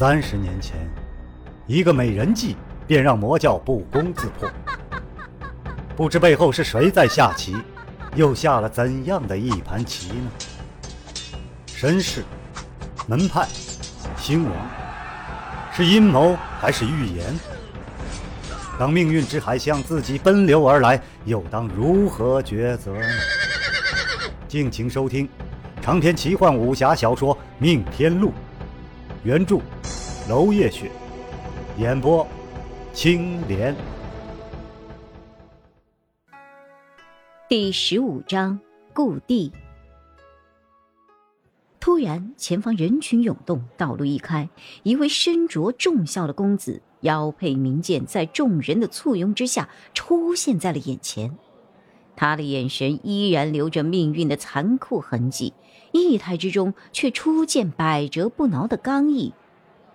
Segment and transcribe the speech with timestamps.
[0.00, 0.78] 三十年前，
[1.66, 2.56] 一个美人计
[2.86, 4.48] 便让魔教不攻自破。
[5.94, 7.54] 不知背后是谁在下棋，
[8.14, 10.30] 又下了怎样的一盘棋呢？
[11.66, 12.24] 身世、
[13.06, 13.46] 门派、
[14.16, 14.52] 兴亡，
[15.70, 17.38] 是阴谋还是预言？
[18.78, 23.06] 当命运之海向自己奔流而来，又当如何抉择呢？
[24.48, 25.28] 敬请收听
[25.82, 28.28] 长篇奇幻武侠小说《命天录》，
[29.24, 29.60] 原著
[30.30, 30.88] 娄烨雪，
[31.76, 32.24] 演播
[32.92, 33.74] 青莲。
[37.48, 38.56] 第十五章，
[38.94, 39.50] 故地。
[41.80, 44.48] 突然，前方人群涌动，道路一开，
[44.84, 46.80] 一位身着重孝的公子。
[47.00, 51.36] 腰佩名剑，在众人的簇拥之下出现在了眼前。
[52.14, 55.54] 他的眼神依然留着命运的残酷痕迹，
[55.90, 59.34] 意态之中却初见百折不挠的刚毅。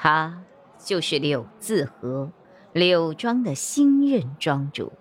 [0.00, 0.44] 他
[0.78, 2.30] 就是柳自和，
[2.72, 4.92] 柳庄的新任庄主。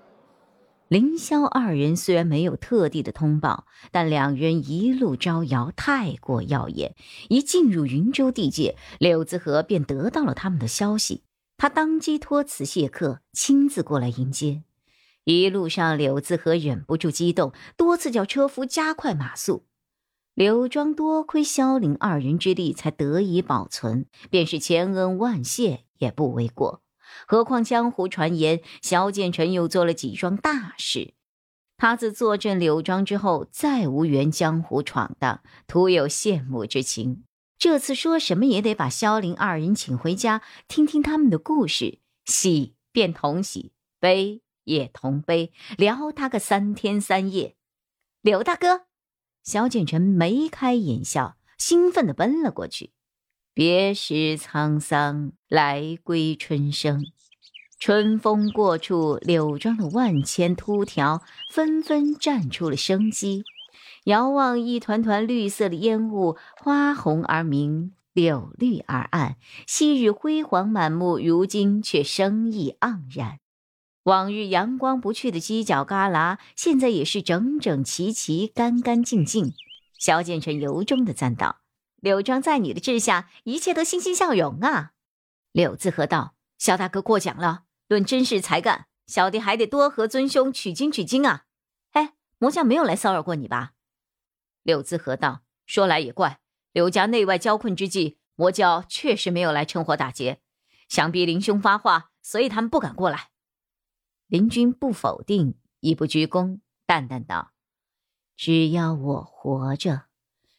[0.87, 6.95] 凌霄二人虽然没有特地的通报，但两人一路招摇，太过耀眼。
[7.29, 11.21] 一进入云州地界，柳子和便得到了他们的消息。
[11.57, 14.63] 他当即托辞谢客，亲自过来迎接。
[15.25, 19.67] 一路上，柳子和忍不住激动，多次叫车夫加快马速。
[20.37, 26.83] 柳庄多亏萧凌二人之力才得以保存，便是千恩万谢也不为过。
[27.25, 31.15] 何况江湖传言，萧剑尘又做了几桩大事。
[31.75, 37.23] 他自坐镇柳庄之后，再无缘江湖闯荡，徒有羡慕之情。
[37.57, 47.55] 这次说什么也得把萧凌二人请回家，听听他们的故事，喜便同喜，悲也同悲，聊他个三天三夜。
[48.21, 48.81] 刘大哥，
[49.47, 52.91] 萧剑尘眉开眼笑，兴奋地奔了过去。
[53.53, 57.01] 别时沧桑，来归春生。
[57.79, 63.45] 春风过处，柳庄的万千秃条纷纷绽出了生机。
[64.03, 69.37] 遥望一团团绿色的烟雾，花红而明，柳绿而暗。
[69.65, 73.39] 昔日辉煌满目，如今却生意盎然。
[74.07, 79.53] 往日阳光不去的犄角旮旯，现在也是整整齐齐、干干净净。
[79.99, 81.59] 萧剑尘由衷的赞道
[81.99, 84.93] ：“柳庄在你的治下，一切都欣欣向荣啊！”
[85.51, 87.63] 柳自和道：“萧大哥过奖了。
[87.89, 91.43] 论真实才干，小弟还得多和尊兄取经取经啊。
[91.91, 93.73] 哎，魔将没有来骚扰过你吧？”
[94.63, 96.39] 柳自和道：“说来也怪，
[96.71, 100.39] 柳家内外交困之际，魔教确实没有来趁火打劫。
[100.87, 103.31] 想必林兄发话，所以他们不敢过来。”
[104.27, 107.53] 林君不否定，亦不鞠躬，淡淡道
[108.35, 110.07] ：“只要我活着，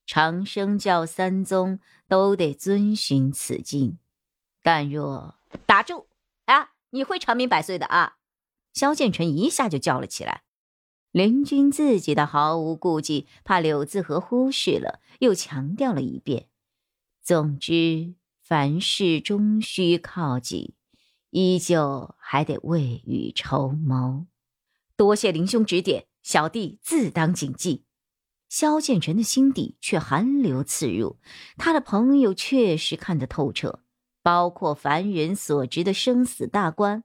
[0.06, 1.78] 长生教三宗
[2.08, 3.98] 都得遵循此经。
[4.62, 5.36] 但若
[5.66, 6.08] 打住
[6.46, 8.16] 啊，你会长命百岁的啊！”
[8.72, 10.44] 萧剑尘一下就叫了起来。
[11.10, 16.48] 林君自己的毫无顾忌，怕柳自和忽视了，又强调了一遍。
[17.22, 20.74] 总之，凡事终须靠己，
[21.38, 24.26] 依旧还得未雨绸缪。
[24.96, 27.84] 多谢林兄指点，小弟自当谨记。
[28.48, 31.20] 萧剑臣的心底却寒流刺入，
[31.56, 33.84] 他的朋友确实看得透彻，
[34.20, 37.04] 包括凡人所执的生死大关。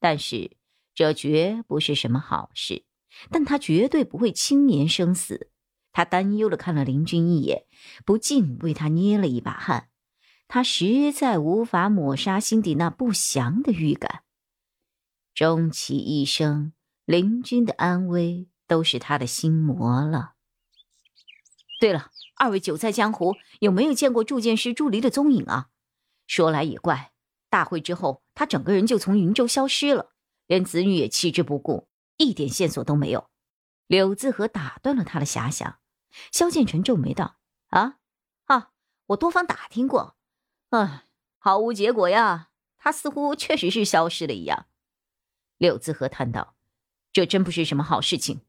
[0.00, 0.56] 但是，
[0.92, 2.82] 这绝不是什么好事。
[3.30, 5.52] 但他绝对不会轻言生死。
[5.92, 7.64] 他担忧的看了林君一眼，
[8.04, 9.88] 不禁为他捏了一把汗。
[10.48, 14.22] 他实在无法抹杀心底那不祥的预感。
[15.34, 16.72] 终其一生，
[17.04, 20.32] 林君的安危都是他的心魔了。
[21.78, 25.68] 对了，二位久在江湖，有没有见过铸剑师朱离的踪影啊？
[26.26, 27.12] 说来也怪，
[27.48, 30.10] 大会之后，他整个人就从云州消失了，
[30.46, 31.88] 连子女也弃之不顾。
[32.16, 33.30] 一点线索都没有，
[33.86, 35.78] 柳自和打断了他的遐想。
[36.32, 37.36] 萧剑尘皱眉道
[37.70, 37.98] ：“啊
[38.46, 38.70] 啊，
[39.06, 40.16] 我多方打听过，
[40.70, 41.04] 唉，
[41.38, 42.48] 毫无结果呀。
[42.76, 44.66] 他似乎确实是消失了一样。”
[45.58, 46.54] 柳子和叹道
[47.12, 48.42] ：“这真不是什么好事情。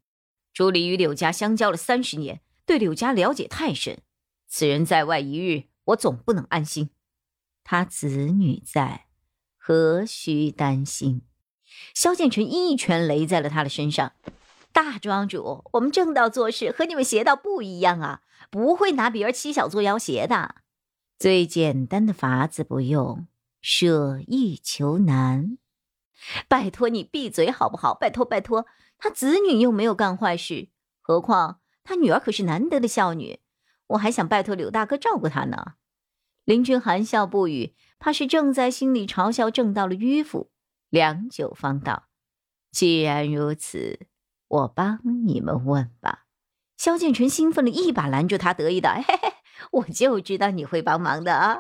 [0.54, 4.00] 朱离与柳家相交了三十年，对柳家了解太深。
[4.48, 6.90] 此人在外一日，我总不能安心。
[7.64, 9.08] 他子女在，
[9.58, 11.22] 何须担心？”
[11.94, 14.14] 萧剑尘一拳擂在了他的身上。
[14.72, 18.22] 大庄主，我们正道做事和你们邪道不一样啊，
[18.52, 20.56] 不会拿别人妻小做要挟的。
[21.20, 23.28] 最简单的法子不用，
[23.62, 25.58] 舍易求难。
[26.48, 27.94] 拜托你闭嘴好不好？
[27.94, 28.66] 拜托拜托，
[28.98, 30.70] 他子女又没有干坏事，
[31.02, 33.42] 何况他女儿可是难得的孝女，
[33.88, 35.74] 我还想拜托柳大哥照顾她呢。
[36.46, 40.52] 林君含笑不语，怕是正在心里嘲笑正道的迂腐。
[40.90, 42.08] 良久方道
[42.72, 44.08] ：“既然如此，
[44.48, 46.28] 我帮你们问吧。”
[46.78, 49.34] 萧建成兴奋的一把拦住他，得意的：“嘿嘿，
[49.72, 51.60] 我就知道你会帮忙的啊！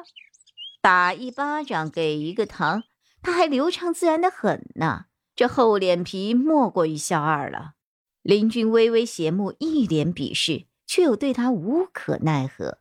[0.81, 2.83] 打一巴掌给一个糖，
[3.21, 5.05] 他还流畅自然的很呢。
[5.35, 7.73] 这厚脸皮莫过于萧二了。”
[8.21, 12.79] 林君微微斜目，一脸鄙视，却又对他无可奈何。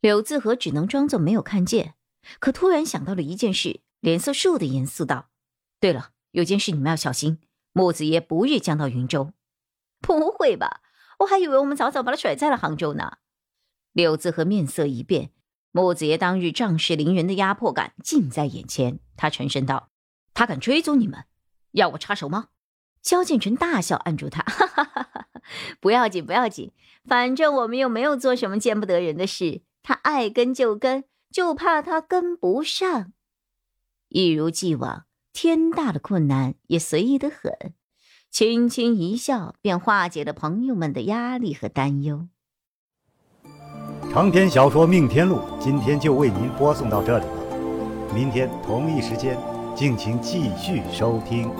[0.00, 1.94] 柳自和只能装作没有看见，
[2.38, 5.30] 可突然想到了一件事，脸色倏地严肃道
[5.80, 7.40] ：“对了，有件事你们要小心，
[7.72, 9.32] 木子爷不日将到云州。
[10.00, 10.82] ”“不会吧？
[11.20, 13.18] 我还以为我们早早把他甩在了杭州呢。”
[13.98, 15.32] 柳自和面色一变，
[15.72, 19.90] 木子爷当日仗势凌人的压迫感近在眼前，他沉声道
[20.32, 21.24] ：“他敢追踪你们，
[21.72, 22.50] 要我插手吗？”
[23.02, 25.26] 萧建成大笑，按住他：“哈哈哈哈
[25.80, 26.70] 不要紧，不要紧，
[27.06, 31.02] 反正我们又没有做什么见不得人的事。”他爱跟就跟，
[31.32, 33.12] 就怕他跟不上。
[34.10, 37.74] 一如既往，天大的困难也随意的很，
[38.30, 42.28] 轻轻一笑便化解了朋友们的压力和担忧。
[44.10, 47.32] 长篇小说《命天录》今天就为您播送到这里了，
[48.14, 49.36] 明天同一时间，
[49.74, 51.50] 敬请继续收听。